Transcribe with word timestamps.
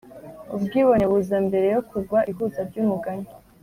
ubwibone 0.55 1.05
buza 1.11 1.37
mbere 1.47 1.67
yo 1.75 1.81
kugwa 1.89 2.19
ihuza 2.31 2.59
ryumugani 2.69 3.27